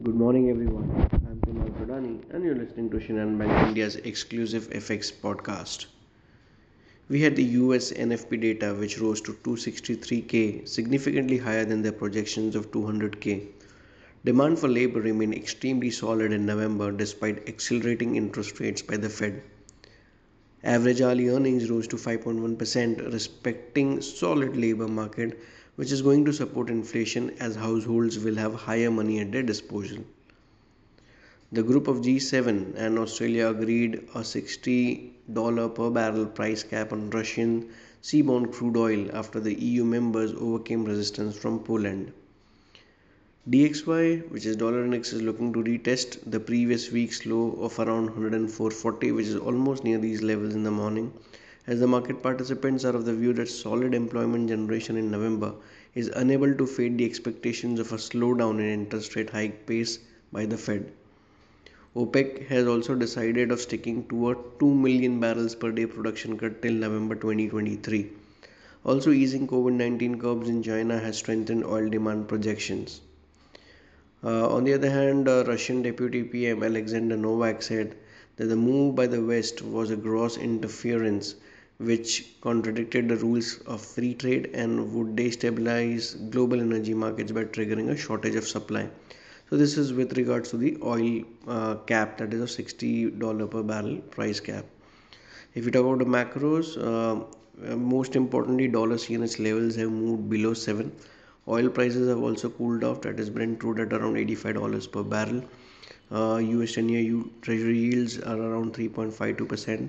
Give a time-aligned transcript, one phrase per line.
[0.00, 0.88] Good morning, everyone.
[1.26, 5.86] I'm Kunal Pradani, and you're listening to Shinhan Bank India's exclusive FX podcast.
[7.08, 12.54] We had the US NFP data, which rose to 263k, significantly higher than their projections
[12.54, 13.48] of 200k.
[14.24, 19.42] Demand for labor remained extremely solid in November despite accelerating interest rates by the Fed.
[20.62, 25.40] Average hourly earnings rose to 5.1%, respecting solid labor market,
[25.78, 29.98] which is going to support inflation as households will have higher money at their disposal.
[31.52, 37.68] The group of G7 and Australia agreed a $60 per barrel price cap on Russian
[38.02, 42.10] seaborne crude oil after the EU members overcame resistance from Poland.
[43.48, 48.10] DXY, which is dollar index, is looking to retest the previous week's low of around
[48.10, 51.12] 104.40, which is almost near these levels in the morning,
[51.68, 55.52] as the market participants are of the view that solid employment generation in November
[55.94, 59.98] is unable to fade the expectations of a slowdown in interest rate hike pace
[60.32, 60.90] by the Fed.
[61.94, 66.62] OPEC has also decided of sticking to a 2 million barrels per day production cut
[66.62, 68.12] till November 2023.
[68.86, 73.02] Also, easing COVID 19 curbs in China has strengthened oil demand projections.
[74.24, 77.94] Uh, on the other hand, uh, Russian Deputy PM Alexander Novak said
[78.36, 81.34] that the move by the West was a gross interference
[81.78, 87.90] which contradicted the rules of free trade and would destabilize global energy markets by triggering
[87.90, 88.88] a shortage of supply.
[89.48, 93.62] So, this is with regards to the oil uh, cap that is a $60 per
[93.62, 94.64] barrel price cap.
[95.54, 100.54] If you talk about the macros, uh, most importantly, dollar CNH levels have moved below
[100.54, 100.92] 7
[101.48, 103.00] Oil prices have also cooled off.
[103.00, 105.42] That is Brent crude at around $85 per barrel.
[106.12, 109.88] Uh, US 10-year Treasury yields are around 3.52%.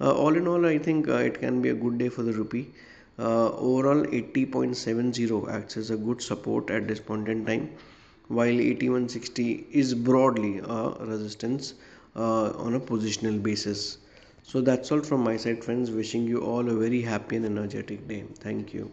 [0.00, 2.32] Uh, all in all, I think uh, it can be a good day for the
[2.32, 2.70] rupee.
[3.18, 7.70] Uh, overall, 80.70 acts as a good support at this point in time,
[8.28, 11.74] while 8160 is broadly a resistance
[12.14, 13.98] on a positional basis.
[14.42, 15.90] So that's all from my side, friends.
[15.90, 18.24] Wishing you all a very happy and energetic day.
[18.38, 18.90] Thank you.